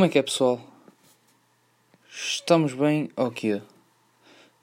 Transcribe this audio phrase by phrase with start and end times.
[0.00, 0.58] Como é que é, pessoal?
[2.10, 3.60] Estamos bem ou quê?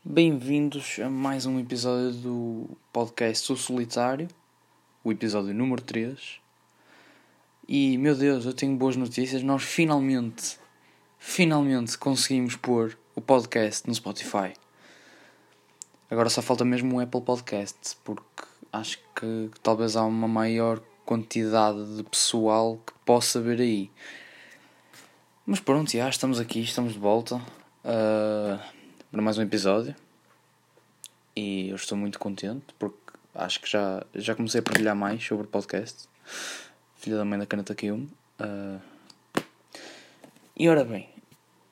[0.04, 4.28] Bem-vindos a mais um episódio do podcast O Solitário,
[5.04, 6.40] o episódio número 3.
[7.68, 9.44] E, meu Deus, eu tenho boas notícias.
[9.44, 10.58] Nós finalmente,
[11.20, 14.54] finalmente conseguimos pôr o podcast no Spotify.
[16.10, 21.96] Agora só falta mesmo o Apple Podcast, porque acho que talvez há uma maior quantidade
[21.96, 23.92] de pessoal que possa ver aí.
[25.50, 28.60] Mas pronto, já estamos aqui, estamos de volta uh,
[29.10, 29.96] para mais um episódio.
[31.34, 32.98] E eu estou muito contente porque
[33.34, 36.10] acho que já, já comecei a partilhar mais sobre o podcast.
[36.98, 38.10] Filha da mãe da caneta caiu-me.
[38.42, 38.82] Uh,
[40.54, 41.08] e ora bem,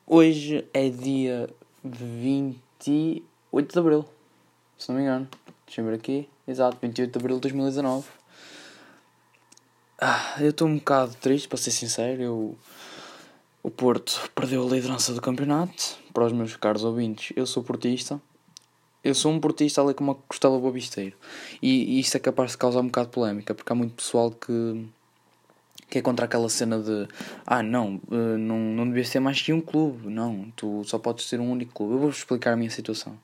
[0.08, 1.50] hoje é dia
[1.84, 4.06] 28 de Abril,
[4.78, 5.28] se não me engano.
[5.66, 6.30] Deixa eu ver aqui.
[6.48, 8.08] Exato, 28 de Abril de 2019.
[10.00, 12.22] Ah, eu estou um bocado triste, para ser sincero.
[12.22, 12.58] Eu
[13.66, 15.98] o Porto perdeu a liderança do campeonato.
[16.14, 18.22] Para os meus caros ouvintes, eu sou portista.
[19.04, 21.18] Eu sou um portista ali como uma costela bobisteiro.
[21.64, 24.30] E, e isto é capaz de causar um bocado de polémica, porque há muito pessoal
[24.30, 24.86] que,
[25.90, 27.08] que é contra aquela cena de
[27.44, 30.10] ah, não, eh, não, não devias ter mais que um clube.
[30.10, 31.94] Não, tu só podes ter um único clube.
[31.94, 33.18] Eu vou explicar a minha situação.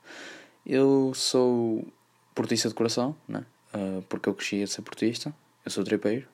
[0.66, 1.86] Eu sou
[2.34, 3.46] portista de coração, né?
[3.76, 5.32] Uh, porque eu cresci a ser portista.
[5.64, 6.28] Eu sou tripeiro.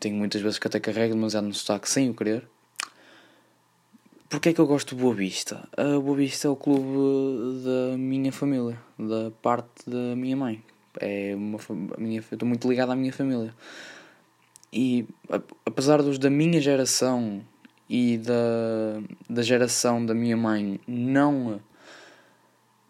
[0.00, 2.48] Tenho muitas vezes que até carrego demasiado no sotaque sem o querer.
[4.28, 5.66] Porquê é que eu gosto do Boa Vista?
[5.74, 6.84] A Boa Vista é o clube
[7.64, 10.62] da minha família, da parte da minha mãe.
[11.00, 11.58] É uma
[11.96, 13.54] minha, eu estou muito ligado à minha família.
[14.70, 15.06] E
[15.64, 17.42] apesar dos da minha geração
[17.88, 21.58] e da, da geração da minha mãe não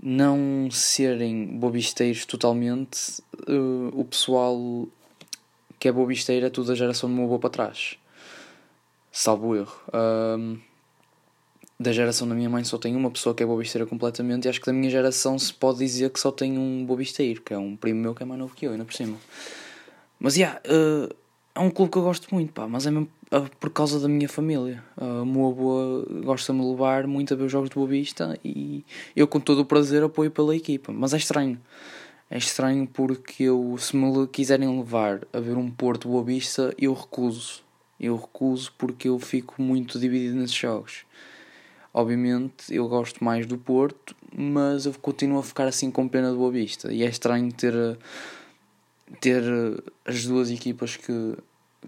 [0.03, 4.89] não serem bobisteiros totalmente, uh, o pessoal
[5.79, 7.97] que é bobisteiro é tudo da geração do meu avô para trás.
[9.13, 9.77] Salvo erro.
[9.93, 10.68] Um,
[11.79, 14.61] da geração da minha mãe só tem uma pessoa que é bobisteira completamente e acho
[14.61, 17.77] que da minha geração se pode dizer que só tem um bobisteiro, que é um
[17.77, 19.17] primo meu que é mais novo que eu, ainda por cima.
[20.19, 21.15] Mas, yeah, uh,
[21.55, 24.09] é um clube que eu gosto muito, pá, mas é mesmo uh, por causa da
[24.09, 24.83] minha família.
[24.97, 28.37] Uh, o meu avô gosta-me de levar muito a ver os jogos de Boa Vista
[28.45, 28.85] e
[29.15, 31.61] eu com todo o prazer apoio pela equipa, mas é estranho.
[32.29, 36.93] É estranho porque eu, se me quiserem levar a ver um Porto Boa Vista, eu
[36.93, 37.63] recuso.
[37.99, 41.05] Eu recuso porque eu fico muito dividido nesses jogos.
[41.93, 46.37] Obviamente eu gosto mais do Porto, mas eu continuo a ficar assim com pena do
[46.37, 46.93] Boa Vista.
[46.93, 47.75] E é estranho ter,
[49.21, 49.43] ter
[50.05, 51.37] as duas equipas que,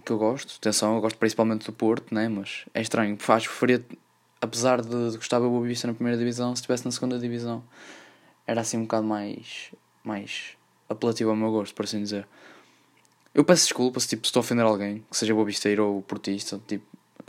[0.04, 0.56] que eu gosto.
[0.56, 2.28] Atenção, eu gosto principalmente do Porto, né?
[2.28, 3.16] mas é estranho.
[3.18, 3.84] Faz preferir,
[4.40, 7.62] apesar de, de gostar do Boa Vista na primeira divisão, se estivesse na segunda divisão,
[8.46, 9.70] era assim um bocado mais,
[10.02, 10.56] mais
[10.88, 12.26] apelativo ao meu gosto, por assim dizer.
[13.32, 16.60] Eu peço desculpa se tipo, estou a ofender alguém, que seja bobisteiro ou portista.
[16.66, 16.84] Tipo,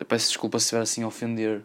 [0.07, 1.61] peço desculpa se estiver assim a ofender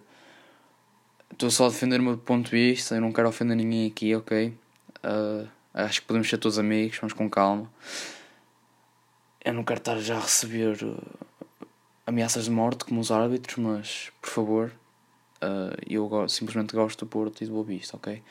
[1.36, 4.16] Estou só a defender o meu ponto de vista, eu não quero ofender ninguém aqui,
[4.16, 4.54] ok?
[5.04, 7.70] Uh, acho que podemos ser todos amigos, vamos com calma.
[9.44, 11.69] Eu não quero estar já a receber uh,
[12.06, 14.72] ameaças de morte como os árbitros, mas por favor,
[15.42, 18.22] uh, eu go simplesmente gosto do Porto e do Boa ok?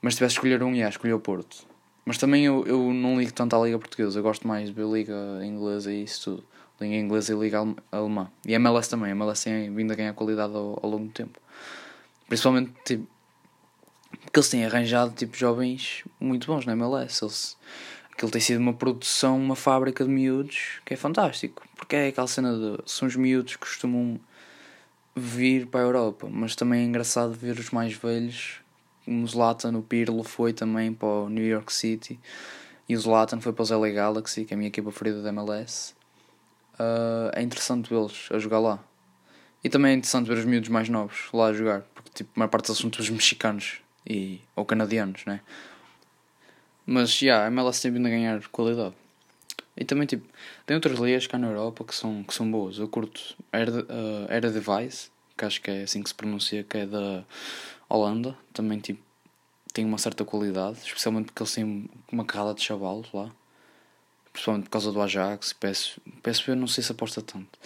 [0.00, 1.66] Mas se tivesse escolher um, ia escolher o Porto.
[2.04, 5.40] Mas também eu, eu não ligo tanto à Liga Portuguesa, eu gosto mais ver Liga
[5.42, 6.44] Inglesa e isso tudo.
[6.80, 8.30] Liga Inglesa e Liga Alemã.
[8.46, 11.12] E a MLS também, a MLS tem vindo a ganhar qualidade ao, ao longo do
[11.12, 11.40] tempo.
[12.28, 13.08] Principalmente tipo,
[14.22, 17.24] porque eles têm arranjado tipo, jovens muito bons na MLS.
[17.24, 17.56] Eles,
[18.12, 21.66] aquilo tem sido uma produção, uma fábrica de miúdos que é fantástico.
[21.76, 22.82] Porque é aquela cena de.
[22.86, 24.20] São os miúdos que costumam
[25.16, 28.60] vir para a Europa, mas também é engraçado ver os mais velhos.
[29.06, 32.20] O Zlatan, o Pirlo foi também para o New York City
[32.88, 35.30] e o Zlatan foi para os LA Galaxy, que é a minha equipa preferida da
[35.30, 35.94] MLS.
[36.74, 38.78] Uh, é interessante vê-los a jogar lá.
[39.62, 41.84] E também é interessante ver os miúdos mais novos lá a jogar,
[42.18, 45.40] tipo, a maior parte são todos mexicanos e, ou canadianos, né?
[46.84, 48.94] Mas já, yeah, a MLS tem vindo a ganhar qualidade.
[49.76, 50.26] E também tipo,
[50.66, 52.78] tem outras ligas cá na Europa que são, que são boas.
[52.78, 54.50] Eu curto Era, uh, Era
[55.36, 57.24] que acho que é assim que se pronuncia, que é da
[57.88, 58.36] Holanda.
[58.52, 59.00] Também tipo,
[59.72, 63.30] tem uma certa qualidade, especialmente porque eles têm uma carrada de chavalos lá
[64.32, 65.52] principalmente por causa do Ajax.
[65.52, 67.58] Peço, peço eu não sei se aposta tanto,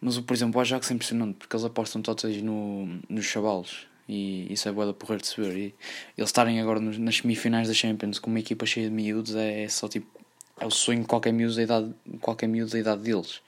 [0.00, 4.52] mas por exemplo, o Ajax é impressionante porque eles apostam todos no, nos chavalos e
[4.52, 5.40] isso é boa da porrer de se.
[5.40, 5.74] E
[6.16, 9.68] eles estarem agora nas semifinais da Champions com uma equipa cheia de miúdos é, é
[9.68, 10.20] só tipo.
[10.58, 13.40] É o sonho de qualquer miúdo da idade, qualquer miúdo da idade deles.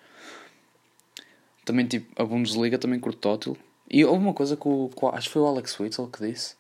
[1.65, 3.57] Também tipo, a Bundesliga também curto tótil.
[3.91, 6.57] E houve uma coisa que o, acho que foi o Alex Witzel que disse.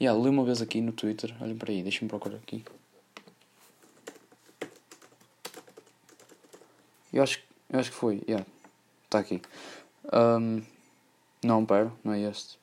[0.00, 1.34] Yeah, li uma vez aqui no Twitter.
[1.40, 2.64] Olhem para aí, deixem-me procurar aqui.
[7.12, 8.46] Eu acho, eu acho que foi, yeah.
[9.04, 9.40] Está aqui.
[10.12, 10.62] Um,
[11.42, 12.59] Não, pera, não é este.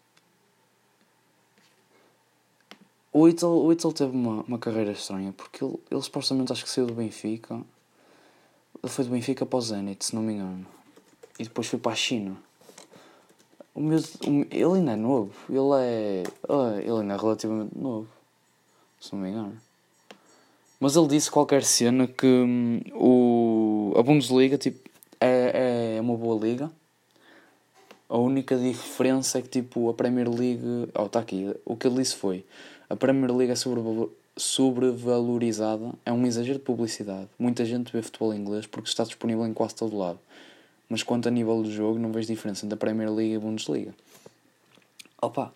[3.17, 6.69] O Itzel, o Itzel teve uma, uma carreira estranha, porque ele, ele supostamente acho que
[6.69, 7.55] saiu do Benfica.
[7.55, 10.63] Ele foi do Benfica para o Zenit, se não me engano.
[11.39, 12.37] E depois foi para a China.
[13.73, 15.33] O meu, o, ele ainda é novo.
[15.49, 16.23] Ele é.
[16.47, 18.07] Ah, ele ainda é relativamente novo.
[19.01, 19.57] Se não me engano.
[20.79, 24.87] Mas ele disse qualquer cena que hum, o, a Bundesliga tipo,
[25.19, 26.71] é, é uma boa liga.
[28.07, 30.91] A única diferença é que tipo a Premier League.
[30.93, 31.51] Oh, está aqui.
[31.65, 32.45] O que ele disse foi:
[32.89, 33.55] a Premier League é
[34.37, 37.27] sobrevalorizada, é um exagero de publicidade.
[37.37, 40.19] Muita gente vê futebol inglês porque está disponível em quase todo lado.
[40.89, 43.39] Mas quanto a nível de jogo, não vejo diferença entre a Premier League e a
[43.39, 43.93] Bundesliga.
[45.21, 45.51] Opa,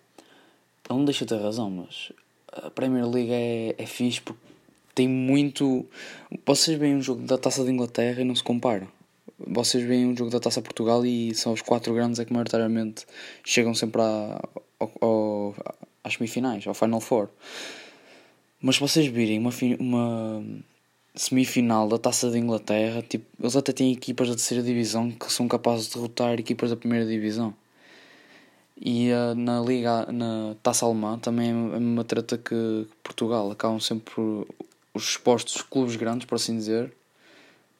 [0.88, 2.12] ele não deixa ter razão, mas
[2.52, 4.40] a Premier League é, é fixe porque
[4.94, 5.86] tem muito.
[6.44, 8.86] Vocês veem um jogo da taça de Inglaterra e não se compara.
[9.38, 13.06] Vocês veem um jogo da taça Portugal e são os quatro grandes é que maioritariamente
[13.42, 14.48] chegam sempre à,
[14.78, 15.54] ao, ao,
[16.04, 17.28] às semifinais, ao Final Four.
[18.60, 20.44] Mas se vocês virem uma, uma
[21.14, 25.48] semifinal da Taça de Inglaterra, tipo, eles até têm equipas da terceira divisão que são
[25.48, 27.54] capazes de derrotar equipas da primeira divisão.
[28.80, 34.14] E uh, na Liga, na Taça Alemã, também é uma treta que Portugal acabam sempre
[34.94, 36.92] os expostos clubes grandes, por assim dizer,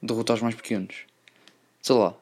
[0.01, 1.05] derrotar os mais pequenos.
[1.81, 2.15] Sei lá,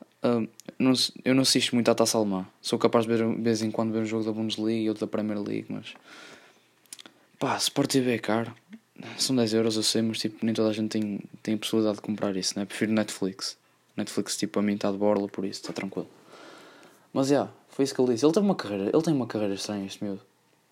[0.78, 0.92] não,
[1.24, 2.46] eu não assisto muito à taça alemã.
[2.60, 5.06] Sou capaz de ver de vez em quando ver um jogo da Bundesliga e outro
[5.06, 5.94] da Premier League, mas
[7.38, 8.54] pá, Sport TV é caro.
[9.16, 11.96] São 10 euros, eu sei, mas tipo, nem toda a gente tem, tem a possibilidade
[11.96, 12.66] de comprar isso, né?
[12.66, 13.56] Prefiro Netflix.
[13.96, 16.08] Netflix, tipo, a mim está de borla, por isso, está tranquilo.
[17.12, 18.26] Mas já, yeah, foi isso que ele disse.
[18.26, 20.20] Ele tem uma carreira, ele tem uma carreira estranha, este miúdo.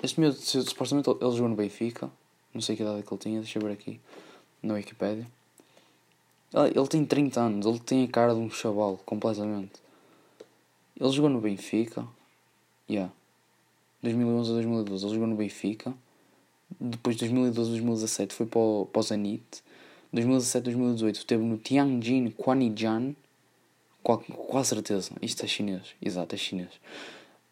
[0.02, 2.10] Este miúdo, supostamente, ele jogou no Benfica.
[2.52, 3.98] Não sei que idade é que ele tinha, deixa eu ver aqui
[4.62, 5.26] na Wikipedia.
[6.54, 9.72] Ele tem 30 anos, ele tem a cara de um chaval, completamente.
[10.98, 12.06] Ele jogou no Benfica.
[12.88, 13.12] Yeah.
[14.02, 15.94] 2011 a 2012 ele jogou no Benfica.
[16.80, 19.62] Depois de 2012 a 2017 foi para o, para o Zenit.
[20.12, 23.14] 2017 a 2018 esteve no Tianjin Quanjian.
[24.02, 25.94] Com, com certeza, isto é chinês.
[26.00, 26.70] Exato, é chinês.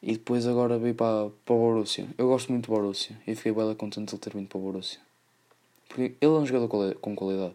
[0.02, 2.06] E depois agora veio para, para o Borussia.
[2.16, 3.16] Eu gosto muito do Borussia.
[3.26, 5.00] E fiquei bem contente de ele ter vindo para o Borussia.
[5.88, 7.54] Porque ele é um jogador com qualidade.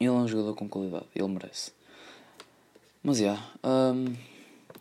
[0.00, 1.72] Ele é um jogador com qualidade, ele merece.
[3.02, 4.14] Mas já, yeah, um,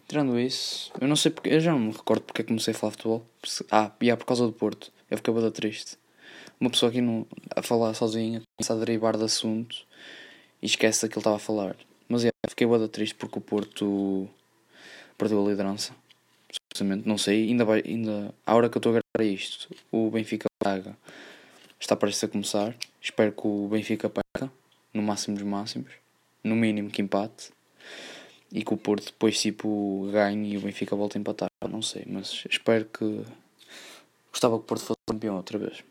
[0.07, 2.73] tirando isso, eu não sei porque, eu já não me recordo porque é que comecei
[2.73, 3.25] a falar futebol.
[3.71, 4.91] Ah, e yeah, por causa do Porto.
[5.09, 5.97] Eu fiquei bada triste.
[6.59, 9.85] Uma pessoa aqui no, a falar sozinha começa a derivar de assunto
[10.61, 11.75] e esquece daquilo que estava a falar.
[12.09, 14.27] Mas yeah, fiquei bada triste porque o Porto
[15.17, 15.93] perdeu a liderança.
[17.05, 20.45] Não sei, ainda vai, ainda, à hora que eu estou a gravar isto, o Benfica
[20.63, 20.95] paga
[21.79, 22.75] está prestes a começar.
[23.01, 24.51] Espero que o Benfica perca
[24.97, 25.91] no máximo dos máximos,
[26.43, 27.51] no mínimo que empate,
[28.51, 31.49] e que o Porto depois tipo ganhe e o Benfica volte a empatar.
[31.69, 33.23] Não sei, mas espero que
[34.31, 35.83] gostava que o Porto fosse campeão outra vez.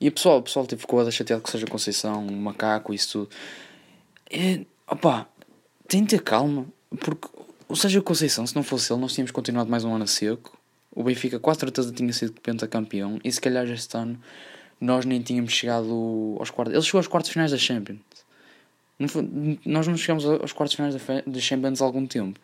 [0.00, 3.26] E o pessoal, o pessoal tipo, ficou a chateado que seja Conceição, um macaco, isso
[3.26, 3.36] tudo.
[4.30, 5.28] E, opa,
[5.88, 6.66] tem de ter calma,
[7.00, 7.28] porque
[7.68, 10.56] o Sérgio Conceição, se não fosse ele, nós tínhamos continuado mais um ano a seco.
[10.92, 13.18] O Benfica, quase certeza, tinha sido pentacampeão.
[13.24, 14.20] E se calhar este ano
[14.80, 16.74] nós nem tínhamos chegado aos quartos.
[16.74, 18.00] Ele chegou aos quartos finais da Champions.
[19.64, 20.94] nós não chegamos aos quartos finais
[21.26, 22.38] da Champions há algum tempo.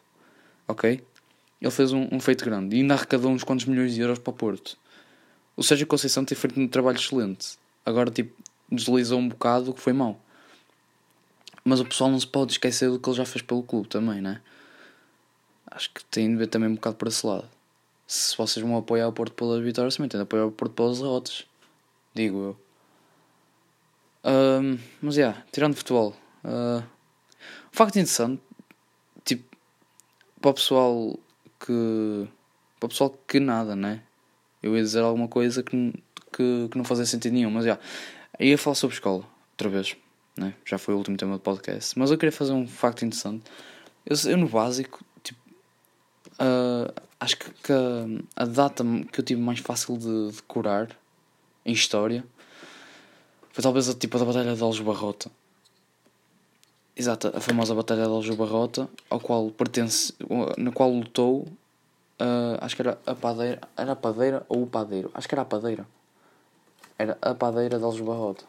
[0.66, 1.02] Ok?
[1.61, 4.30] Ele fez um, um, feito grande e ainda arrecadou uns quantos milhões de euros para
[4.30, 4.76] o Porto.
[5.56, 7.56] O Sérgio Conceição tem feito um trabalho excelente.
[7.87, 8.35] Agora, tipo,
[8.70, 10.20] deslizou um bocado o que foi mau.
[11.64, 14.20] Mas o pessoal não se pode esquecer do que ele já fez pelo clube também,
[14.20, 14.40] né?
[15.70, 17.49] Acho que tem de ver também um bocado para esse lado.
[18.06, 20.99] Se vocês vão apoiar o Porto pelas vitórias, também tem de apoiar o Porto pelas
[20.99, 21.47] derrotas
[22.14, 22.64] digo eu.
[24.25, 28.40] Um, mas, yeah, tirando futebol, uh, um facto interessante,
[29.25, 29.44] tipo,
[30.40, 31.18] para o pessoal
[31.61, 32.28] que.
[32.78, 34.02] para o pessoal que nada, né?
[34.62, 35.92] Eu ia dizer alguma coisa que,
[36.33, 37.73] que, que não fazia sentido nenhum, mas já.
[37.73, 37.83] Yeah,
[38.40, 39.97] ia falar sobre escola, outra vez,
[40.37, 40.54] né?
[40.64, 43.44] Já foi o último tema do podcast, mas eu queria fazer um facto interessante.
[44.06, 45.38] Eu, eu no básico, tipo,
[46.40, 50.88] uh, acho que, que a, a, data que eu tive mais fácil de decorar
[51.64, 52.25] em história
[53.54, 55.30] foi talvez a tipo da Batalha de Aljubarrota.
[56.97, 60.12] Exato, a famosa Batalha de Aljubarrota, ao qual pertence,
[60.59, 61.47] na qual lutou,
[62.21, 65.42] uh, acho que era a padeira, era a padeira ou o padeiro, acho que era
[65.42, 65.87] a padeira.
[66.99, 68.44] Era a padeira de Aljubarrota.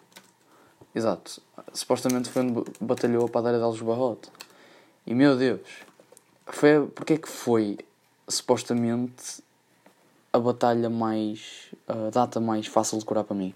[0.95, 1.39] Exato,
[1.72, 4.29] supostamente foi onde batalhou a padeira de Aljubarrota.
[5.05, 5.62] E meu Deus,
[6.48, 7.77] foi, porque é que foi
[8.27, 9.43] supostamente
[10.35, 11.71] a batalha mais.
[11.87, 13.53] a data mais fácil de curar para mim.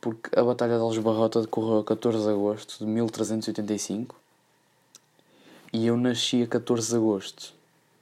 [0.00, 4.16] Porque a Batalha de Aljubarrota decorreu a 14 de agosto de 1385
[5.72, 7.54] e eu nasci a 14 de agosto.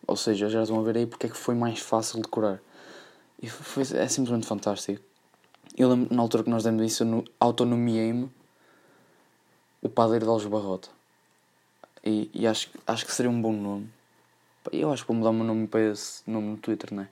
[0.07, 2.61] Ou seja, já estão a ver aí porque é que foi mais fácil de curar.
[3.43, 5.03] E foi, é simplesmente fantástico.
[5.77, 7.05] Eu lembro, na altura que nós demos isso,
[7.41, 8.31] autonomiei-me
[9.83, 10.89] o padeiro de Alves Barrota.
[12.05, 13.91] E, e acho, acho que seria um bom nome.
[14.71, 17.09] Eu acho que vou mudar o meu nome para esse nome no Twitter, não é?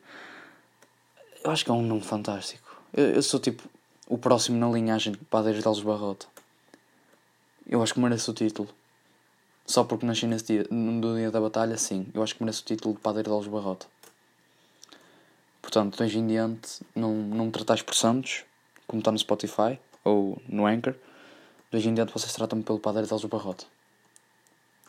[1.47, 2.77] Eu acho que é um nome fantástico.
[2.93, 3.63] Eu, eu sou tipo
[4.09, 6.27] o próximo na linhagem de padeiros de Alves Barrota.
[7.65, 8.69] Eu acho que mereço o título.
[9.65, 12.09] Só porque nasci nesse dia, no dia da batalha, sim.
[12.13, 13.87] Eu acho que mereço o título de padeiro de Alves Barrota.
[15.63, 18.43] Portanto, de hoje em diante, não, não me tratais por Santos,
[18.85, 20.95] como está no Spotify ou no Anchor.
[21.71, 23.67] De hoje em diante, vocês tratam-me pelo padeiro de Alves Barrota.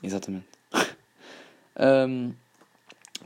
[0.01, 0.47] Exatamente.
[2.09, 2.33] um,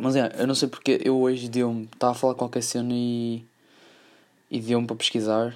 [0.01, 1.83] mas é, eu não sei porque eu hoje deu-me.
[1.83, 3.45] Estava a falar qualquer cena e.
[4.49, 5.55] e deu-me para pesquisar.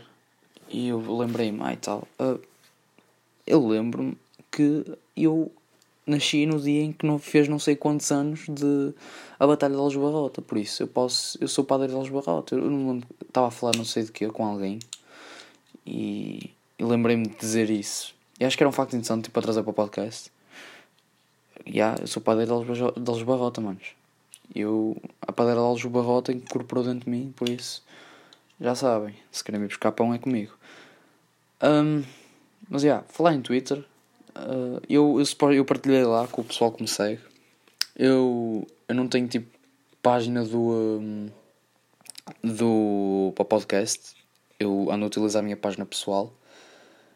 [0.69, 2.07] E eu lembrei-me, ai tal.
[2.19, 2.39] Uh,
[3.47, 4.15] eu lembro-me
[4.51, 4.85] que
[5.17, 5.51] eu
[6.05, 8.93] nasci no dia em que não fez não sei quantos anos de
[9.39, 12.53] a Batalha de Alves Barrota, por isso eu posso, eu sou padre de Alves Barrota.
[12.53, 14.77] Eu não estava a falar não sei de que com alguém
[15.87, 18.13] e, e lembrei-me de dizer isso.
[18.39, 20.31] E acho que era um facto interessante tipo, para trazer para o podcast.
[21.65, 24.04] E yeah, eu sou padre de Alves Barrota, manos.
[24.53, 27.83] Eu, a padeira de Alves Barrota incorporou dentro de mim, por isso
[28.59, 30.53] já sabem, se querem me buscar pão é comigo.
[31.61, 32.03] Um,
[32.69, 33.83] mas já, yeah, falar em Twitter,
[34.35, 37.21] Uh, eu, eu, eu partilhei lá com o pessoal que me segue.
[37.95, 39.47] Eu, eu não tenho tipo
[40.01, 41.29] página do, um,
[42.43, 44.13] do para podcast.
[44.59, 46.33] Eu ando a utilizar a minha página pessoal.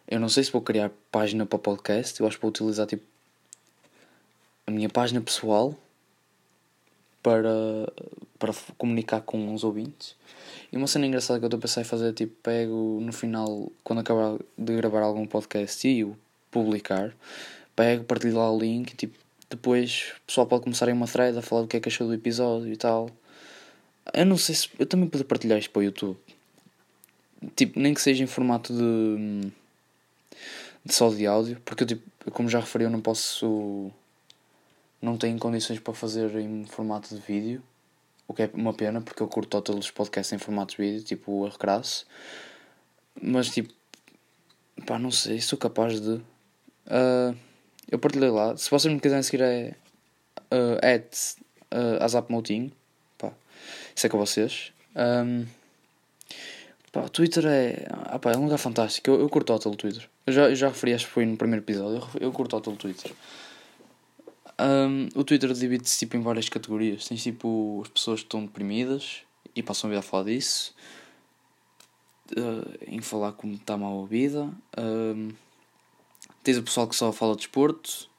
[0.07, 2.19] Eu não sei se vou criar página para podcast.
[2.19, 3.03] Eu acho que vou utilizar tipo
[4.65, 5.75] a minha página pessoal
[7.21, 7.91] para,
[8.37, 10.15] para comunicar com os ouvintes.
[10.71, 13.71] E uma cena engraçada que eu estou a pensar em fazer tipo pego no final,
[13.83, 16.15] quando acabar de gravar algum podcast e o
[16.51, 17.13] publicar,
[17.75, 19.17] pego, partilho lá o link tipo,
[19.49, 22.07] depois o pessoal pode começar em uma thread a falar do que é que achou
[22.07, 23.09] do episódio e tal.
[24.13, 24.69] Eu não sei se.
[24.77, 26.17] Eu também posso partilhar isto para o YouTube.
[27.55, 29.51] Tipo, nem que seja em formato de.
[30.85, 33.91] de só de áudio, porque eu, tipo, como já referi, eu não posso.
[35.01, 37.63] Não tenho condições para fazer em formato de vídeo.
[38.27, 41.03] O que é uma pena, porque eu curto todos os podcasts em formato de vídeo,
[41.03, 42.05] tipo o Recrasso.
[43.21, 43.73] Mas tipo.
[44.85, 46.11] pá, não sei, sou capaz de.
[46.11, 47.35] Uh,
[47.89, 48.55] eu partilhei lá.
[48.55, 49.75] Se vocês me quiserem seguir é
[50.51, 51.35] uh, at
[51.73, 52.71] uh, azapmoutinho.
[53.17, 53.31] Pá,
[53.95, 54.71] isso é com vocês.
[54.95, 55.45] Um,
[56.91, 59.09] pá, Twitter é, ah, pá, é um lugar fantástico.
[59.09, 60.07] Eu, eu curto o Twitter.
[60.27, 62.07] Eu já, eu já referi, acho que foi no primeiro episódio.
[62.15, 63.11] Eu, eu curto o Twitter.
[64.59, 67.07] Um, o Twitter divide-se tipo, em várias categorias.
[67.07, 69.21] Tens tipo as pessoas que estão deprimidas
[69.55, 70.75] e passam a vida a falar disso.
[72.31, 74.51] Uh, em falar como está mal a vida.
[74.77, 75.29] Um,
[76.43, 78.09] Tens o pessoal que só fala de desporto,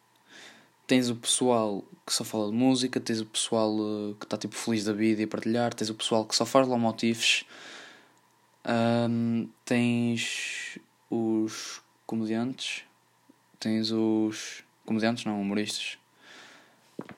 [0.86, 4.54] tens o pessoal que só fala de música, tens o pessoal uh, que está tipo
[4.54, 7.44] feliz da vida e a partilhar, tens o pessoal que só faz lomotifs,
[9.08, 10.78] um, tens
[11.10, 12.84] os comediantes,
[13.58, 15.98] tens os comediantes, não, humoristas,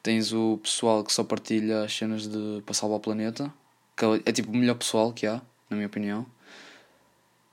[0.02, 3.52] tens o pessoal que só partilha as cenas de para salvar o planeta,
[3.96, 6.26] que é, é tipo o melhor pessoal que há, na minha opinião.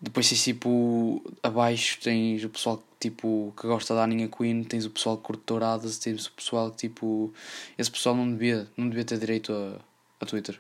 [0.02, 4.90] Depois tens tipo abaixo tens o pessoal tipo que gosta da Aninha Queen, tens o
[4.90, 7.34] pessoal que curte douradas, tens o pessoal que tipo.
[7.78, 9.80] Esse pessoal não devia, não devia ter direito a,
[10.22, 10.60] a Twitter.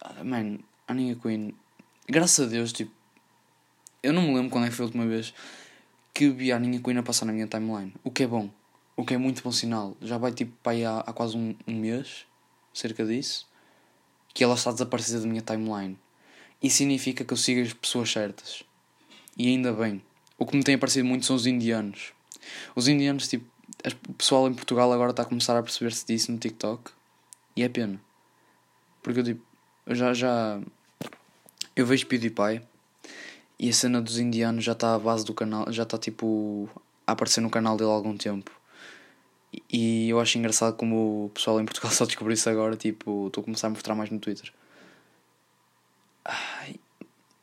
[0.00, 1.54] Ah, man, Aninha Queen.
[2.08, 2.92] Graças a Deus, tipo.
[4.02, 5.32] Eu não me lembro quando é que foi a última vez
[6.12, 7.92] que vi a Aninha Queen a passar na minha timeline.
[8.04, 8.48] O que é bom.
[8.96, 9.96] O que é muito bom sinal.
[10.00, 12.26] Já vai tipo para aí há, há quase um, um mês,
[12.72, 13.48] cerca disso,
[14.32, 15.98] que ela está desaparecida da minha timeline.
[16.62, 18.62] E significa que eu sigo as pessoas certas.
[19.36, 20.02] E ainda bem.
[20.38, 22.12] O que me tem aparecido muito são os indianos.
[22.74, 23.46] Os indianos, tipo,
[24.08, 26.90] o pessoal em Portugal agora está a começar a perceber-se disso no TikTok.
[27.56, 28.00] E é pena.
[29.02, 29.42] Porque eu, tipo,
[29.86, 30.60] eu já, já.
[31.76, 32.62] Eu vejo PewDiePie
[33.58, 36.68] e a cena dos indianos já está à base do canal, já está tipo
[37.06, 38.50] a aparecer no canal dele há algum tempo.
[39.70, 43.42] E eu acho engraçado como o pessoal em Portugal só descobriu isso agora, tipo, estou
[43.42, 44.52] a começar a mostrar mais no Twitter.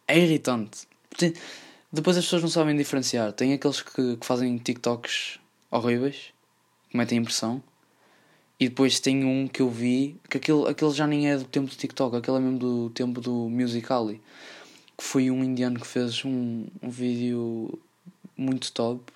[0.07, 0.87] É irritante.
[1.91, 3.31] Depois as pessoas não sabem diferenciar.
[3.33, 5.39] Tem aqueles que, que fazem TikToks
[5.69, 6.33] horríveis,
[6.89, 7.63] que metem impressão.
[8.59, 11.67] E depois tem um que eu vi, que aquele, aquele já nem é do tempo
[11.67, 14.21] do TikTok, aquele é mesmo do tempo do Musical.ly.
[14.97, 17.79] Que foi um indiano que fez um, um vídeo
[18.37, 19.11] muito top.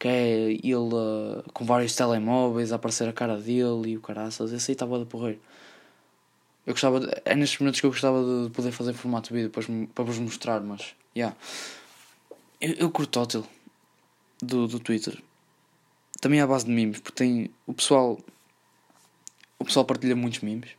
[0.00, 4.50] Que é ele uh, com vários telemóveis a aparecer a cara dele e o caraças.
[4.50, 5.38] Esse aí estava de porrer.
[6.66, 9.50] Eu gostava de, é nestes momentos que eu gostava de poder fazer formato de vídeo
[9.94, 10.94] para, vos mostrar, mas.
[11.16, 11.36] Yeah.
[12.60, 13.46] Eu, eu curto tótil
[14.42, 15.22] do, do Twitter.
[16.20, 18.18] Também à base de memes, porque tem o pessoal.
[19.58, 20.70] o pessoal partilha muitos memes.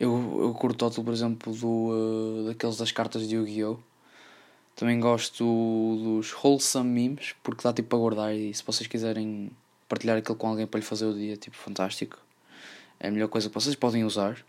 [0.00, 3.78] Eu, eu curto o tótulo, por exemplo, do, uh, daqueles das cartas de Yu-Gi-Oh!
[4.74, 5.44] Também gosto
[6.02, 9.50] dos wholesome memes, porque dá tipo para guardar e se vocês quiserem
[9.88, 12.18] partilhar aquilo com alguém para lhe fazer o dia, tipo, fantástico.
[12.98, 14.42] É a melhor coisa que vocês podem usar.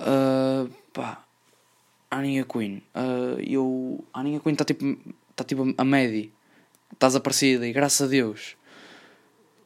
[0.00, 1.24] Uh, pá,
[2.10, 2.82] Aninha Queen.
[2.94, 4.96] Uh, eu, a Aninha Queen está tipo,
[5.36, 6.30] tá, tipo a média.
[6.92, 8.56] Está desaparecida e graças a Deus.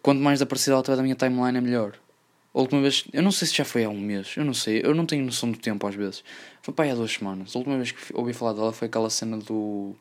[0.03, 1.97] Quanto mais aparecida ela tiver da minha timeline é melhor.
[2.54, 4.82] A última vez, eu não sei se já foi há um mês, eu não sei,
[4.85, 6.23] eu não tenho noção do tempo às vezes.
[6.61, 7.54] Foi aí há duas semanas.
[7.56, 9.97] A última vez que ouvi falar dela foi aquela cena do.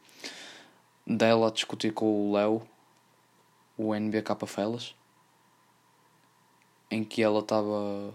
[1.08, 2.62] dela a discutir com o Léo,
[3.78, 4.94] o NBK Felas,
[6.90, 8.14] em que ela estava.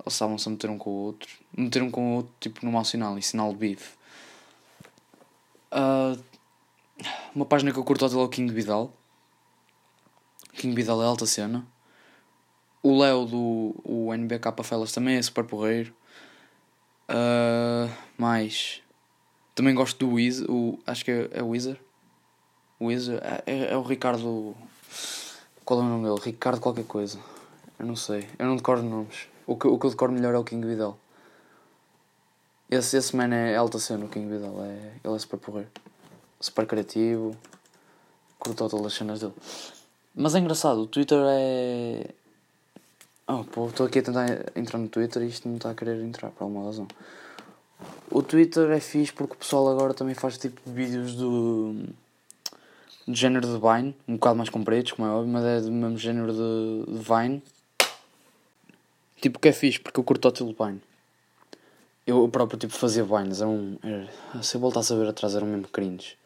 [0.00, 1.30] Eles estavam-se a meter um com o outro.
[1.56, 3.94] Meter um com o outro, tipo, no mau sinal, em sinal de bife.
[5.70, 6.18] Uh,
[7.34, 8.92] uma página que eu curto é o King Vidal.
[10.54, 11.73] King Vidal é alta cena.
[12.84, 15.90] O Léo do o NBK Felas também é super porreiro.
[17.08, 17.88] Uh.
[19.54, 21.80] Também gosto do Wiz, o, acho que é, é o Wizard.
[22.78, 24.54] O Wizard é, é, é, o Ricardo.
[25.64, 26.20] Qual é o nome dele?
[26.22, 27.18] Ricardo qualquer coisa.
[27.78, 28.28] Eu não sei.
[28.38, 29.28] Eu não decoro nomes.
[29.46, 30.98] O que, o que eu decoro melhor é o King Vidal.
[32.70, 34.62] Esse, esse man é alta cena, o King Vidal.
[34.62, 35.70] É, ele é super porreiro.
[36.38, 37.34] Super criativo.
[38.38, 39.32] Curto todas as cenas dele.
[40.14, 42.10] Mas é engraçado, o Twitter é
[43.26, 45.98] Oh, pô, estou aqui a tentar entrar no Twitter e isto não está a querer
[46.02, 46.86] entrar por alguma razão.
[48.10, 51.74] O Twitter é fixe porque o pessoal agora também faz tipo vídeos do,
[53.08, 55.96] do género de Vine, um bocado mais compridos, como é óbvio, mas é do mesmo
[55.96, 57.42] género de, de Vine.
[59.22, 60.82] Tipo, que é fixe porque eu curto o estilo Vine.
[62.06, 63.78] Eu próprio tipo fazia Vines, era um.
[63.82, 66.18] Era, se eu voltasse a ver atrás era um mesmo cringe.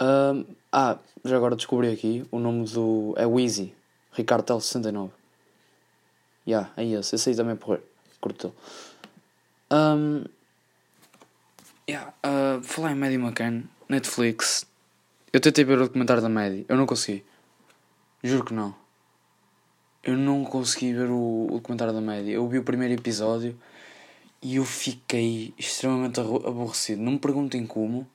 [0.00, 3.12] Uh, ah, já agora descobri aqui o nome do.
[3.16, 3.74] é Wheezy,
[4.12, 5.21] Ricardo Tel 69.
[6.46, 7.14] Yeah, é esse.
[7.14, 7.82] Esse aí também é porrer.
[8.20, 8.54] Curto.
[9.70, 10.24] Um,
[11.88, 14.66] yeah, uh, falar em Maddie McCann, Netflix.
[15.32, 16.66] Eu tentei ver o documentário da Maddie.
[16.68, 17.24] Eu não consegui.
[18.22, 18.74] Juro que não.
[20.02, 22.32] Eu não consegui ver o, o documentário da Maddie.
[22.32, 23.58] Eu vi o primeiro episódio
[24.42, 27.00] e eu fiquei extremamente aborrecido.
[27.00, 28.06] Não me perguntem como.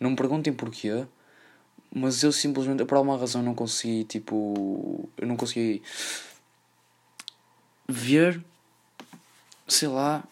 [0.00, 1.06] Não me perguntem porquê.
[1.94, 5.08] Mas eu simplesmente, por alguma razão, não consegui, tipo.
[5.16, 5.82] Eu não consegui
[7.88, 8.42] ver,
[9.66, 10.24] sei lá,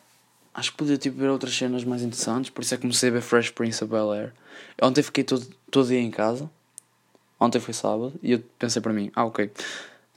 [0.52, 3.12] acho que podia tipo, ver outras cenas mais interessantes, por isso é que comecei a
[3.12, 4.32] ver Fresh Prince of Bel Air.
[4.80, 6.50] Ontem fiquei todo, todo dia em casa,
[7.38, 9.50] ontem foi sábado, e eu pensei para mim, ah ok,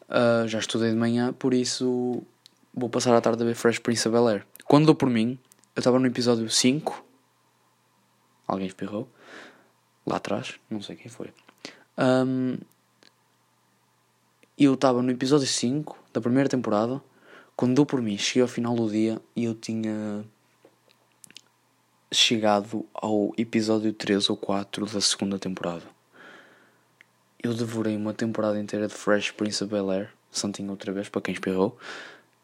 [0.10, 2.24] uh, já estudei de manhã, por isso
[2.74, 4.46] vou passar a tarde a ver Fresh Prince of Bel Air.
[4.66, 5.40] Quando dou por mim,
[5.76, 7.04] eu estava no episódio 5,
[8.48, 9.08] alguém espirrou,
[10.06, 11.34] lá atrás, não sei quem foi.
[11.98, 12.58] Um,
[14.58, 17.02] eu estava no episódio 5 da primeira temporada
[17.58, 20.24] quando dou por mim, cheguei ao final do dia e eu tinha
[22.12, 25.82] chegado ao episódio 3 ou 4 da segunda temporada.
[27.42, 31.20] Eu devorei uma temporada inteira de Fresh Prince of Bel Air, Santinho outra vez, para
[31.20, 31.76] quem espirrou.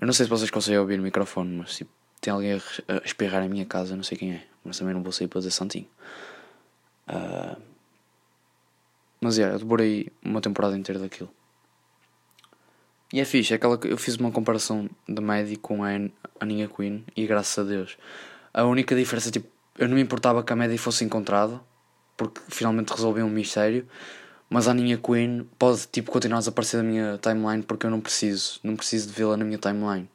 [0.01, 3.43] Eu não sei se vocês conseguem ouvir o microfone, mas tipo, tem alguém a espirrar
[3.43, 5.87] em minha casa, não sei quem é, mas também não vou sair para dizer Santinho.
[7.07, 7.61] Uh...
[9.21, 11.29] Mas é, yeah, eu devorei uma temporada inteira daquilo.
[13.13, 15.89] E é fixe, é aquela que eu fiz uma comparação da Maddie com a
[16.39, 17.95] Aninha Queen e graças a Deus.
[18.51, 19.47] A única diferença, tipo,
[19.77, 21.61] eu não me importava que a Maddie fosse encontrada,
[22.17, 23.87] porque finalmente resolveu um mistério,
[24.49, 28.01] mas a Aninha Queen pode, tipo, continuar a desaparecer da minha timeline porque eu não
[28.01, 30.09] preciso, não preciso de vê-la na minha timeline.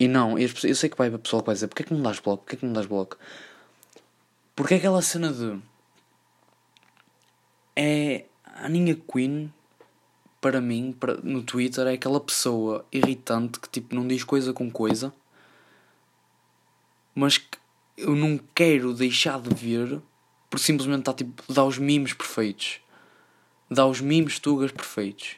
[0.00, 2.18] E não, eu sei que vai a pessoa que vai dizer, porquê que não dás
[2.20, 3.18] bloco, porquê que não dás bloco?
[4.56, 5.60] Porque aquela cena de...
[7.76, 8.24] É...
[8.46, 9.52] A Aninha Queen
[10.40, 14.70] para mim, para, no Twitter, é aquela pessoa irritante que tipo não diz coisa com
[14.70, 15.12] coisa,
[17.14, 17.58] mas que
[17.96, 20.00] eu não quero deixar de ver
[20.48, 22.80] por simplesmente está tipo, dá os mimos perfeitos,
[23.70, 25.36] dá os mimos tugas perfeitos.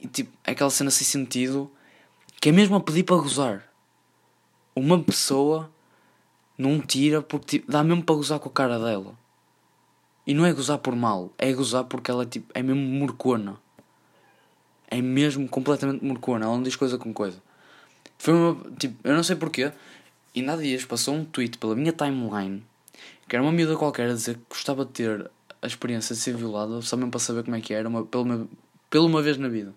[0.00, 1.70] E tipo, é aquela cena sem sentido
[2.40, 3.68] que é mesmo a pedir para gozar.
[4.74, 5.70] Uma pessoa
[6.56, 9.18] não tira porque tipo, dá mesmo para gozar com a cara dela.
[10.26, 13.56] E não é gozar por mal, é gozar porque ela é, tipo, é mesmo morcona.
[14.88, 17.42] É mesmo completamente morcona, ela não diz coisa com coisa.
[18.18, 18.70] Foi uma.
[18.78, 19.72] Tipo, eu não sei porquê.
[20.34, 22.62] E nada dias passou um tweet pela minha timeline
[23.28, 25.30] que era uma miúda qualquer a dizer que gostava de ter
[25.62, 28.22] a experiência de ser violada só mesmo para saber como é que era, uma, pela,
[28.22, 28.48] uma,
[28.90, 29.74] pela uma vez na vida.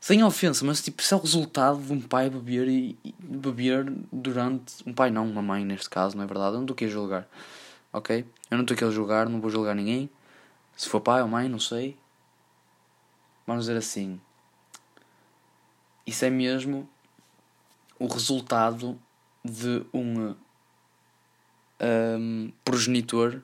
[0.00, 3.90] Sem ofensa, mas tipo, isso é o resultado de um pai beber e, e beber
[4.12, 4.74] durante.
[4.86, 6.54] Um pai não, uma mãe neste caso, não é verdade?
[6.54, 7.26] Eu não aqui a julgar
[7.92, 8.24] ok?
[8.50, 10.10] Eu não estou aqui a julgar, não vou julgar ninguém.
[10.76, 11.96] Se for pai ou mãe, não sei.
[13.46, 14.20] vamos dizer assim,
[16.06, 16.88] isso é mesmo
[17.98, 18.98] o resultado
[19.44, 20.34] de um,
[21.80, 23.42] um progenitor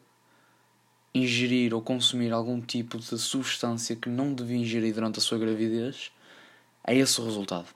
[1.15, 6.11] ingerir ou consumir algum tipo de substância que não devia ingerir durante a sua gravidez,
[6.85, 7.69] é esse o resultado.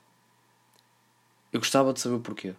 [1.51, 2.53] Eu gostava de saber porquê.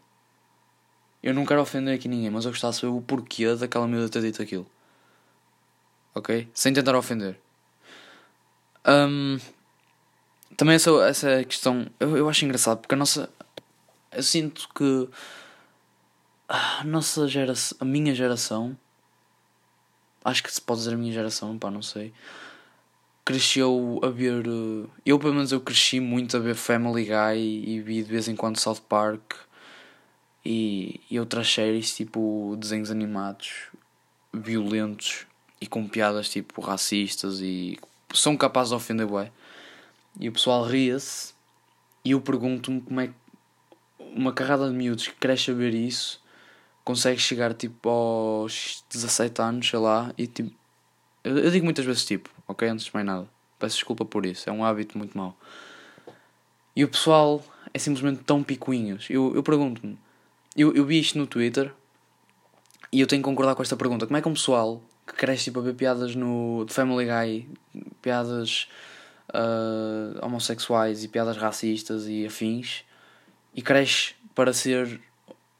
[1.22, 4.08] Eu não quero ofender aqui ninguém, mas eu gostava de saber o porquê daquela miúda
[4.08, 4.66] ter dito aquilo.
[6.14, 6.48] Ok?
[6.54, 7.38] Sem tentar ofender.
[8.86, 9.38] Um,
[10.56, 13.28] também essa, essa questão eu, eu acho engraçado porque a nossa.
[14.12, 15.08] Eu sinto que
[16.48, 18.76] a nossa geração, a minha geração,
[20.24, 22.12] acho que se pode dizer a minha geração, pá, não sei,
[23.24, 24.44] cresceu a ver.
[25.06, 28.34] Eu, pelo menos, eu cresci muito a ver Family Guy e vi de vez em
[28.34, 29.34] quando South Park
[30.44, 33.68] e, e outras séries tipo desenhos animados
[34.32, 35.26] violentos
[35.60, 37.78] e com piadas tipo racistas e
[38.14, 39.30] são capazes de ofender bué.
[40.18, 41.34] E o pessoal ria-se
[42.04, 43.14] e eu pergunto-me como é que
[43.98, 46.20] uma carrada de miúdos que a ver isso
[46.84, 50.52] consegue chegar tipo aos 17 anos, sei lá, e tipo.
[51.22, 52.68] Eu, eu digo muitas vezes tipo, ok?
[52.68, 53.28] Antes de mais nada.
[53.58, 55.36] Peço desculpa por isso, é um hábito muito mau.
[56.74, 59.08] E o pessoal é simplesmente tão picuinhos.
[59.10, 59.98] Eu, eu pergunto-me,
[60.56, 61.72] eu, eu vi isto no Twitter
[62.92, 65.44] e eu tenho que concordar com esta pergunta: como é que um pessoal que cresce
[65.44, 67.48] tipo, a ver piadas no de Family Guy,
[68.00, 68.68] piadas
[69.30, 72.84] uh, homossexuais e piadas racistas e afins,
[73.54, 75.00] e cresce para ser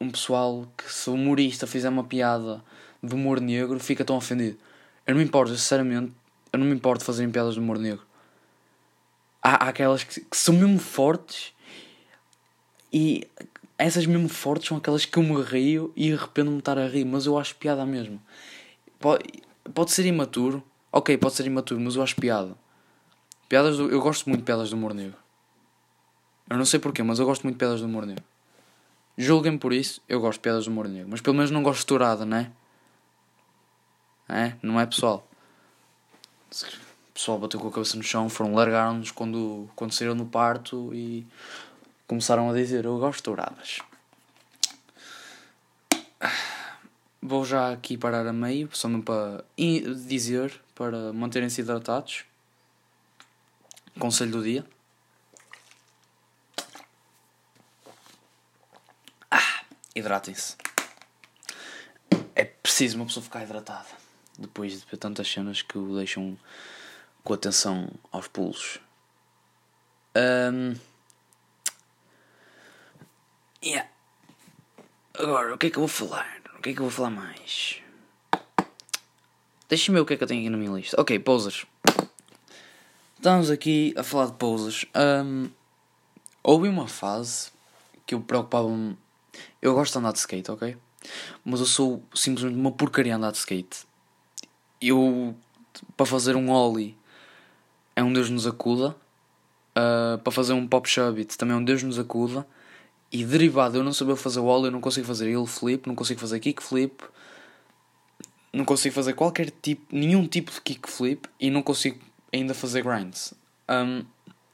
[0.00, 2.62] um pessoal que se o humorista fizer uma piada
[3.02, 4.58] de humor negro fica tão ofendido.
[5.06, 6.12] Eu não me importo, sinceramente,
[6.52, 8.04] eu não me importo de fazerem piadas de humor negro.
[9.42, 11.52] Há, há aquelas que, que, são mesmo fortes
[12.92, 13.26] e
[13.80, 17.06] essas mesmo fortes são aquelas que eu me rio e arrependo-me de estar a rir,
[17.06, 18.20] mas eu acho piada mesmo.
[18.98, 19.24] Pode,
[19.72, 20.62] pode ser imaturo,
[20.92, 22.54] ok, pode ser imaturo, mas eu acho piada.
[23.48, 25.16] Piadas do, eu gosto muito de piadas do humor negro.
[26.50, 28.22] Eu não sei porquê, mas eu gosto muito de piadas do humor negro.
[29.16, 31.08] Julguem por isso, eu gosto de piadas do humor negro.
[31.10, 32.52] Mas pelo menos não gosto de tourada, né?
[34.28, 34.52] É?
[34.62, 35.26] Não é pessoal?
[36.50, 40.94] O pessoal bateu com a cabeça no chão, foram largaram-nos quando, quando saíram no parto
[40.94, 41.26] e
[42.10, 43.78] começaram a dizer: Eu gosto de touradas.
[47.22, 52.24] Vou já aqui parar a meio, só mesmo para dizer para manterem-se hidratados.
[53.96, 54.66] Conselho do dia.
[59.30, 59.62] Ah,
[59.94, 60.56] hidratem-se.
[62.34, 63.86] É preciso uma pessoa ficar hidratada
[64.36, 66.36] depois de tantas cenas que o deixam
[67.22, 68.80] com atenção aos pulos.
[70.16, 70.74] Um,
[73.64, 73.88] yeah.
[75.14, 76.40] Agora, o que é que eu vou falar?
[76.58, 77.82] O que é que eu vou falar mais?
[79.68, 81.00] Deixa-me ver o que é que eu tenho aqui na minha lista.
[81.00, 81.66] Ok, posers.
[83.16, 84.86] Estamos aqui a falar de poses.
[84.94, 85.50] Um,
[86.42, 87.50] houve uma fase
[88.06, 88.96] que eu preocupava-me.
[89.60, 90.76] Eu gosto de andar de skate, ok?
[91.44, 93.86] Mas eu sou simplesmente uma porcaria a andar de skate.
[94.80, 95.36] Eu,
[95.96, 96.96] para fazer um ollie,
[97.94, 98.96] é um Deus nos acuda.
[99.70, 102.46] Uh, para fazer um pop shove também é um Deus nos acuda.
[103.12, 106.20] E derivado, eu não saber fazer ollie, eu não consigo fazer heel flip, não consigo
[106.20, 107.04] fazer kick flip,
[108.52, 111.98] não consigo fazer qualquer tipo, nenhum tipo de kick flip e não consigo
[112.32, 113.34] ainda fazer grinds.
[113.68, 114.04] Um,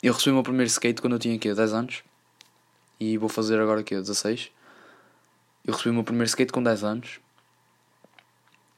[0.03, 2.03] eu recebi o meu primeiro skate quando eu tinha aqui 10 anos
[2.99, 4.51] e vou fazer agora aqui 16.
[5.65, 7.21] Eu recebi o meu primeiro skate com 10 anos.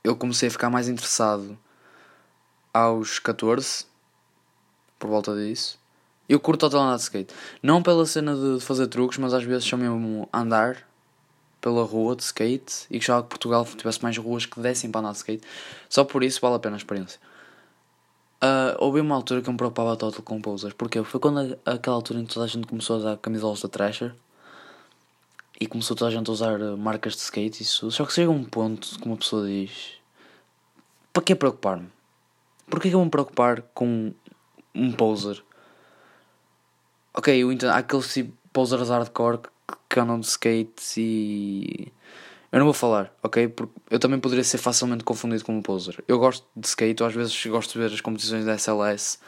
[0.03, 1.59] Eu comecei a ficar mais interessado
[2.73, 3.87] aos 14,
[4.99, 5.79] por volta disso.
[6.29, 7.35] Eu curto total andar de skate.
[7.63, 10.87] Não pela cena de fazer truques, mas às vezes só mesmo andar
[11.61, 15.13] pela rua de skate e gostava que Portugal tivesse mais ruas que dessem para andar
[15.13, 15.43] de skate.
[15.89, 17.19] Só por isso vale a pena a experiência.
[18.43, 20.75] Uh, houve uma altura que eu me preocupava total com posers.
[20.75, 21.03] Porquê?
[21.03, 24.15] Foi quando aquela altura em que toda a gente começou a dar camisolas da Thrasher
[25.61, 27.91] e começou toda a gente a usar uh, marcas de skate isso.
[27.91, 29.95] Só que chega um ponto que uma pessoa diz:
[31.13, 31.89] Para que preocupar-me?
[32.71, 34.13] Porquê que eu vou me preocupar com
[34.75, 35.43] um poser?
[37.19, 37.71] Ok, eu entendo.
[37.71, 39.41] Há aqueles tipo posers hardcore
[39.91, 41.93] que, andam de skate e
[42.53, 43.49] eu não vou falar, ok?
[43.49, 46.01] Porque eu também poderia ser facilmente confundido com um poser.
[46.07, 49.19] Eu gosto de skate, às vezes gosto de ver as competições da SLS.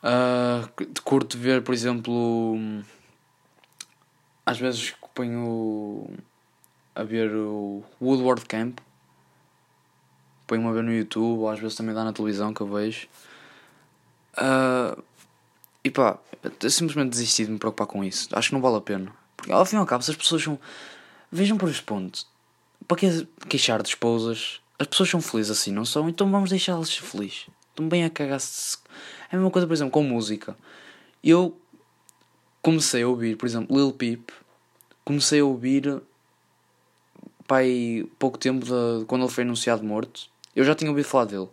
[0.00, 0.68] Uh, ah,
[1.02, 2.56] curto ver, por exemplo,
[4.46, 6.06] às vezes ponho
[6.94, 8.78] a ver o Woodward Camp.
[10.46, 13.08] Ponho-me a ver no YouTube, ou às vezes também dá na televisão que eu vejo.
[14.34, 15.02] Uh,
[15.84, 16.18] e pá,
[16.62, 18.28] eu simplesmente desisti de me preocupar com isso.
[18.32, 19.12] Acho que não vale a pena.
[19.36, 20.58] Porque ao fim e ao cabo, se as pessoas são
[21.34, 22.26] Vejam por este ponto.
[22.86, 24.60] Para que queixar de esposas?
[24.78, 26.06] As pessoas são felizes assim, não são?
[26.10, 27.46] Então vamos deixá-las felizes.
[27.70, 28.76] Estou-me bem a cagar se.
[29.30, 30.54] É a mesma coisa, por exemplo, com música.
[31.24, 31.58] Eu
[32.60, 34.28] comecei a ouvir, por exemplo, Lil Peep.
[35.06, 36.02] Comecei a ouvir.
[37.46, 40.28] Pai, pouco tempo de, quando ele foi anunciado morto.
[40.54, 41.48] Eu já tinha ouvido falar dele.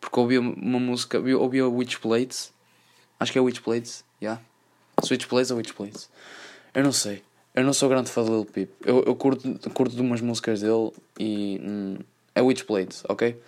[0.00, 1.18] Porque ouvi uma música.
[1.18, 2.50] Ouvi a Witch Plates.
[3.22, 4.04] Acho que é Witch Plates.
[4.20, 4.42] Yeah.
[5.04, 6.10] Switch Plates ou Witch Plates?
[6.74, 7.22] Eu não sei.
[7.54, 8.68] Eu não sou grande fã de Lil Peep.
[8.84, 11.60] Eu, eu curto, curto de umas músicas dele e.
[11.62, 11.98] Hum,
[12.34, 13.40] é Witch Plates, ok?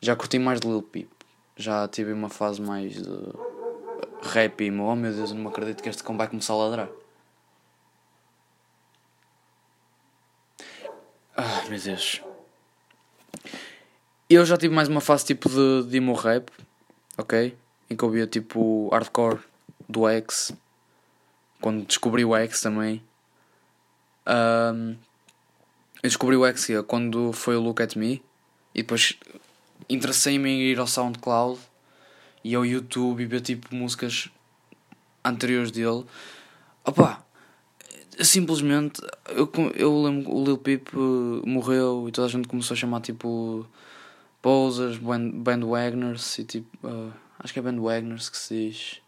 [0.00, 1.08] Já curti mais de Lil Peep.
[1.56, 3.18] Já tive uma fase mais de
[4.22, 6.56] rap e oh meu Deus, eu não me acredito que este cão vai começar a
[6.56, 6.88] ladrar.
[11.36, 12.20] Ah, meu Deus.
[14.28, 16.50] Eu já tive mais uma fase tipo de, de emo rap,
[17.16, 17.56] ok?
[17.90, 19.40] Em que eu via tipo hardcore
[19.88, 20.52] do X.
[21.60, 23.02] Quando descobri o X também.
[24.26, 24.96] Um,
[26.02, 28.22] eu descobri o X quando foi o Look at Me.
[28.74, 29.18] E depois
[29.88, 31.60] interessei-me em ir ao SoundCloud
[32.44, 34.30] e ao YouTube e ver tipo músicas
[35.24, 36.04] anteriores dele.
[36.84, 37.22] Opa,
[38.24, 42.78] simplesmente eu, eu lembro o Lil Peep eh, morreu e toda a gente começou a
[42.78, 43.66] chamar tipo
[44.40, 49.02] posers, band, bandwagoners e tipo uh, acho que é bandwagoners que se diz.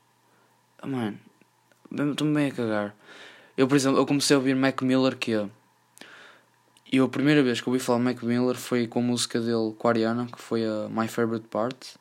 [0.82, 1.14] Oh, man,
[1.90, 2.96] estou-me bem a cagar.
[3.56, 5.48] Eu por exemplo, eu comecei a ouvir Mac Miller que é
[6.92, 9.72] e a primeira vez que eu ouvi falar Mac Miller foi com a música dele
[9.78, 11.94] com a Ariana, que foi a My Favorite Part.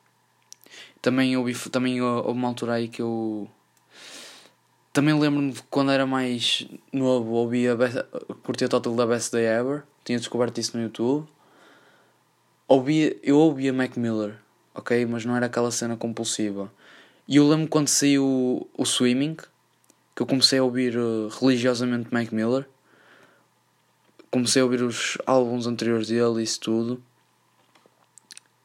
[1.00, 3.48] Também ouvi, também uma altura aí que eu.
[4.92, 7.74] Também lembro-me de quando era mais novo, ouvia,
[8.42, 11.26] curtia total da Best Day Ever, tinha descoberto isso no YouTube.
[12.68, 14.38] Ouvia, eu ouvia Mac Miller,
[14.74, 15.06] ok?
[15.06, 16.72] Mas não era aquela cena compulsiva.
[17.26, 19.36] E eu lembro quando saiu o, o Swimming,
[20.14, 22.66] que eu comecei a ouvir uh, religiosamente Mac Miller
[24.32, 27.02] comecei a ouvir os álbuns anteriores dele e isso tudo.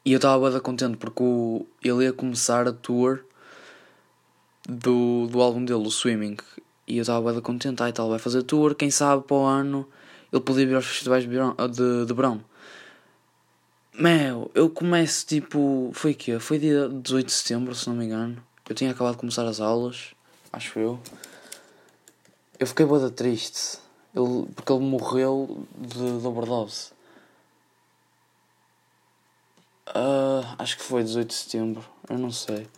[0.02, 3.20] E eu estava bem contente porque o, ele ia começar a tour
[4.66, 6.38] do, do álbum dele, o Swimming.
[6.86, 9.86] E eu estava bem contente, ai tal, vai fazer tour, quem sabe para o ano
[10.32, 12.40] ele podia vir aos festivais de, de, de.
[13.98, 15.90] Meu, eu começo tipo.
[15.92, 18.40] Foi que Foi dia 18 de setembro, se não me engano.
[18.68, 20.14] Eu tinha acabado de começar as aulas,
[20.52, 21.00] acho eu.
[22.60, 23.78] Eu fiquei boa triste.
[24.14, 26.92] Ele, porque ele morreu de, de overdose.
[29.88, 32.68] Uh, acho que foi 18 de setembro, eu não sei.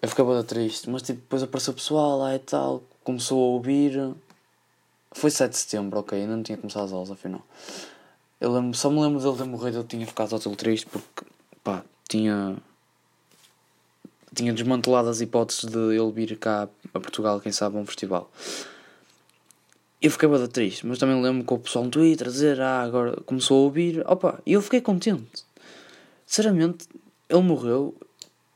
[0.00, 3.46] Eu fiquei bem triste, mas tipo, depois apareceu o pessoal lá e tal, começou a
[3.48, 4.14] ouvir.
[5.10, 7.42] Foi 7 de setembro, ok, ainda não tinha começado as aulas afinal.
[8.42, 11.24] Eu lembro, só me lembro dele ter morrido, eu tinha ficado total triste porque,
[11.62, 12.56] pá, tinha.
[14.34, 18.28] tinha desmantelado as hipóteses de ele vir cá a Portugal, quem sabe, a um festival
[20.02, 22.82] eu fiquei bastante triste, mas também lembro que o pessoal no Twitter a dizer, ah,
[22.82, 25.44] agora começou a ouvir, opa, e eu fiquei contente.
[26.26, 26.88] Sinceramente,
[27.28, 27.94] ele morreu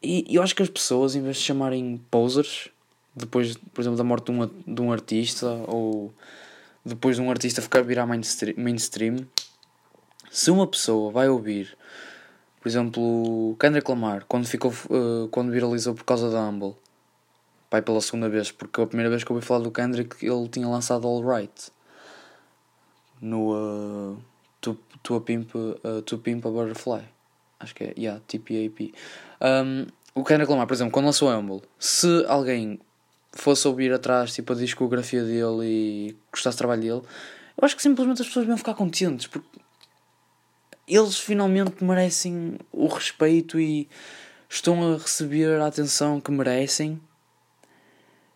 [0.03, 2.69] e eu acho que as pessoas, em vez de chamarem posers,
[3.15, 6.13] depois, por exemplo, da morte de um, de um artista, ou
[6.85, 9.19] depois de um artista ficar virar mainstream, mainstream,
[10.37, 11.79] se uma pessoa vai ouvir,
[12.61, 16.75] por exemplo, Kendrick Lamar, quando, ficou, uh, quando viralizou por causa da Humble,
[17.71, 20.47] pai pela segunda vez, porque a primeira vez que eu ouvi falar do Kendrick ele
[20.49, 21.73] tinha lançado All Right
[23.19, 24.23] no uh,
[24.61, 27.05] to, to, a Pimp, uh, to Pimp a Butterfly.
[27.59, 28.93] Acho que é, yeah, TPAP.
[29.41, 32.79] Um, o Kendrick Lamar, por exemplo, quando lançou Humble, se alguém
[33.33, 37.03] fosse ouvir atrás tipo, a discografia dele e gostasse do trabalho dele,
[37.57, 39.65] eu acho que simplesmente as pessoas iam ficar contentes porque
[40.87, 43.89] eles finalmente merecem o respeito e
[44.49, 47.01] estão a receber a atenção que merecem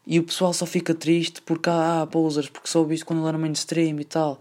[0.07, 3.29] e o pessoal só fica triste porque há ah, posers, porque só ouvi quando ele
[3.29, 4.41] era mainstream e tal.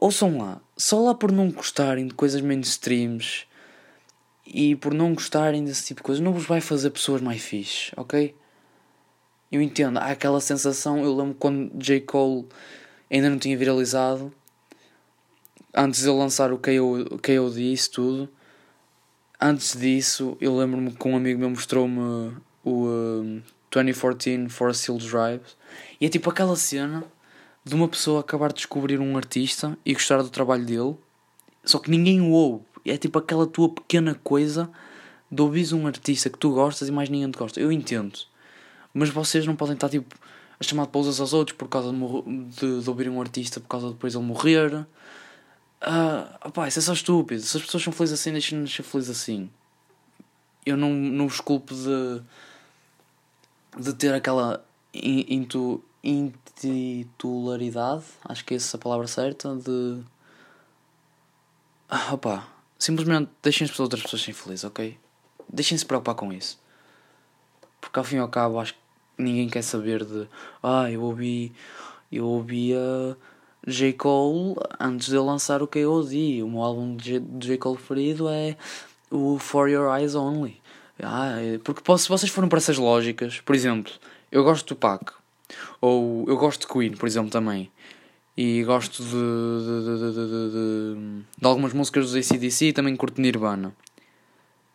[0.00, 3.46] Ouçam lá, só lá por não gostarem de coisas mainstreams
[4.46, 7.92] e por não gostarem desse tipo de coisas, não vos vai fazer pessoas mais fixe,
[7.96, 8.34] ok?
[9.50, 12.02] Eu entendo, há aquela sensação, eu lembro quando J.
[12.02, 12.46] Cole
[13.10, 14.32] ainda não tinha viralizado,
[15.76, 18.28] antes de ele lançar o KO, KOD e isso tudo,
[19.40, 22.86] antes disso, eu lembro-me que um amigo meu mostrou-me o.
[22.86, 25.56] Um, 2014 For Seal Drives.
[26.00, 27.04] E é tipo aquela cena
[27.64, 30.96] de uma pessoa acabar de descobrir um artista e gostar do trabalho dele,
[31.64, 32.64] só que ninguém o ouve.
[32.84, 34.70] É tipo aquela tua pequena coisa
[35.30, 37.60] de ouvir um artista que tu gostas e mais ninguém te gosta.
[37.60, 38.16] Eu entendo.
[38.94, 40.14] Mas vocês não podem estar tipo
[40.58, 43.66] a chamar de pausas aos outros por causa de, de, de, ouvir um artista por
[43.66, 44.86] causa de depois ele morrer.
[45.82, 47.42] Uh, opá, isso é só estúpido.
[47.42, 49.50] Se as pessoas são felizes assim, deixem-nos ser felizes assim.
[50.64, 52.22] Eu não, não vos culpo de
[53.78, 60.02] de ter aquela intu, intitularidade, acho que é essa a palavra certa, de.
[61.88, 64.98] Ah, opa, simplesmente deixem as outras pessoas serem felizes, ok?
[65.52, 66.58] deixem-se preocupar com isso.
[67.80, 68.80] Porque ao fim e ao cabo acho que
[69.18, 70.28] ninguém quer saber de
[70.62, 71.52] ah, eu ouvi
[72.10, 73.16] eu ouvia
[73.66, 73.92] J.
[73.94, 76.42] Cole antes de eu lançar o KOD.
[76.42, 77.58] O meu álbum de J.
[77.58, 78.56] Cole preferido é
[79.10, 80.60] o For Your Eyes Only.
[81.02, 83.92] Ah, é, porque se vocês forem para essas lógicas, por exemplo,
[84.32, 85.12] eu gosto de Tupac,
[85.80, 87.70] ou eu gosto de Queen, por exemplo, também,
[88.36, 93.74] e gosto de, de, de, de algumas músicas dos ACDC e também curto Nirvana.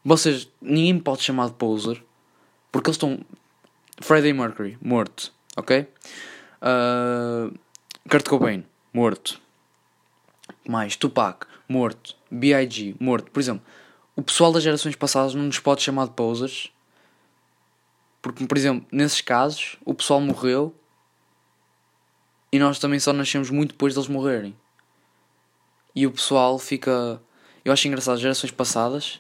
[0.04, 2.04] Vocês, ninguém me pode chamar de poser,
[2.72, 3.20] porque eles estão.
[4.00, 5.88] Freddie Mercury, morto, ok?
[6.62, 7.56] Uh,
[8.10, 9.40] Kurt Cobain, morto.
[10.68, 12.16] Mais Tupac, morto.
[12.30, 13.32] B.I.G., morto.
[13.32, 13.64] Por exemplo,
[14.16, 16.72] o pessoal das gerações passadas não nos pode chamar de posers.
[18.22, 20.76] Porque, por exemplo, nesses casos, o pessoal morreu
[22.52, 24.56] e nós também só nascemos muito depois deles morrerem.
[25.96, 27.22] E o pessoal fica.
[27.64, 29.20] Eu acho engraçado, gerações passadas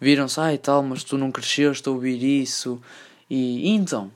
[0.00, 2.80] viram-se, ai ah, tal, mas tu não cresceste a ouvir isso.
[3.28, 4.12] E, e então,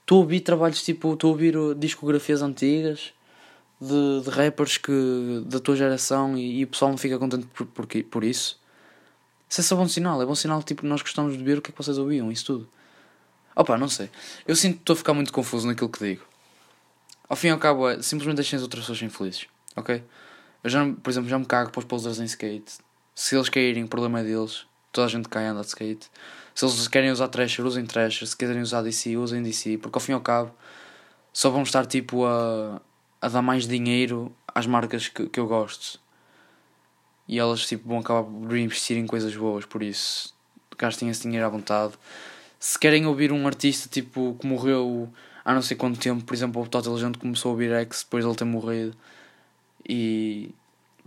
[0.00, 3.12] estou a ouvir trabalhos tipo, a ouvir discografias antigas
[3.80, 7.66] de, de rappers que, da tua geração e, e o pessoal não fica contente por,
[7.66, 8.60] por, por isso.
[9.48, 11.70] Isso é só bom sinal, é bom sinal tipo nós gostamos de ver o que
[11.70, 12.68] é que vocês ouviam, isso tudo.
[13.54, 14.10] Opa, não sei.
[14.46, 16.22] Eu sinto que estou a ficar muito confuso naquilo que digo.
[17.28, 20.02] Ao fim e ao cabo é simplesmente deixem as outras pessoas infelizes, ok?
[20.62, 22.78] Eu já, por exemplo, já me cago para os posers em skate.
[23.14, 24.66] Se eles caírem, o problema é deles.
[24.92, 26.10] Toda a gente cai anda de skate.
[26.54, 28.26] Se eles querem usar Thrasher, usem Thrasher.
[28.26, 29.78] Se quiserem usar DC, usem DC.
[29.78, 30.54] Porque ao fim e ao cabo
[31.32, 32.80] só vão estar tipo a,
[33.20, 36.00] a dar mais dinheiro às marcas que, que eu gosto
[37.28, 40.34] e elas tipo, vão acabar por investir em coisas boas, por isso
[40.78, 41.94] gastem esse dinheiro à vontade.
[42.58, 45.10] Se querem ouvir um artista tipo que morreu
[45.44, 48.24] há não sei quanto tempo, por exemplo, o Total Legend começou a ouvir X depois
[48.24, 48.96] de ele ter morrido
[49.88, 50.50] e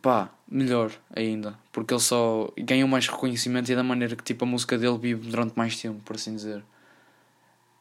[0.02, 4.45] pá, melhor ainda, porque ele só ganhou mais reconhecimento e é da maneira que tipo
[4.45, 6.63] a música dele vive durante mais tempo, por assim dizer.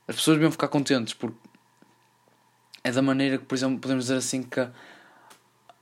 [0.07, 1.37] As pessoas deviam ficar contentes porque
[2.83, 4.69] é da maneira que, por exemplo, podemos dizer assim que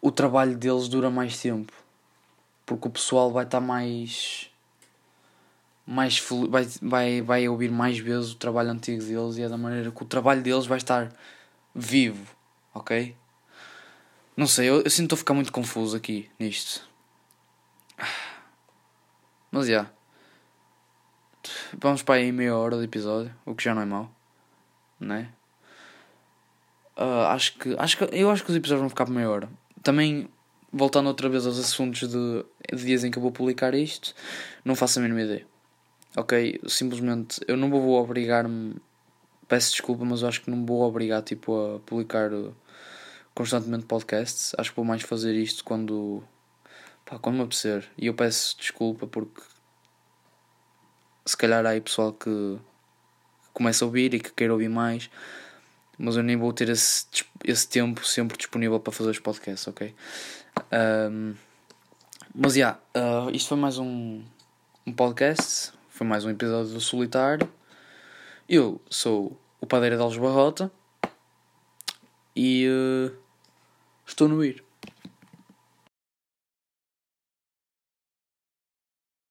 [0.01, 1.73] o trabalho deles dura mais tempo
[2.67, 4.51] porque o pessoal vai estar mais
[5.87, 9.93] mais vai, vai, vai ouvir mais vezes o trabalho antigo deles e é da maneira
[9.93, 11.13] que o trabalho deles vai estar
[11.73, 12.35] vivo,
[12.75, 13.17] ok?
[14.37, 16.87] Não sei, eu, eu sinto a ficar muito confuso aqui nisto.
[19.51, 19.73] Mas já.
[19.73, 19.93] Yeah.
[21.79, 24.11] Vamos para aí meia hora de episódio, o que já não é mau,
[24.99, 25.33] né?
[26.97, 29.51] Uh, acho que acho que eu acho que os episódios vão ficar por meia hora.
[29.83, 30.29] Também
[30.73, 34.15] voltando outra vez aos assuntos de, de dias em que eu vou publicar isto,
[34.65, 35.47] não faço a mínima ideia.
[36.17, 36.61] Ok?
[36.67, 38.77] Simplesmente eu não vou obrigar-me.
[39.49, 42.31] Peço desculpa, mas eu acho que não vou obrigar tipo, a publicar
[43.35, 44.55] constantemente podcasts.
[44.59, 46.25] Acho que vou mais fazer isto quando.
[47.05, 47.89] Pá, quando me apetecer.
[47.99, 49.43] E eu peço desculpa porque.
[51.25, 52.59] Se calhar há aí pessoal que
[53.53, 55.11] começa a ouvir e que queira ouvir mais
[55.99, 57.07] mas eu nem vou ter esse,
[57.45, 59.95] esse tempo sempre disponível para fazer os podcasts, ok?
[61.11, 61.35] Um,
[62.35, 64.23] mas já, yeah, uh, isto foi mais um,
[64.87, 67.49] um podcast, foi mais um episódio do Solitário.
[68.49, 70.71] Eu sou o Padeira de Alves Barrota
[72.35, 73.17] e uh,
[74.07, 74.66] estou no ir.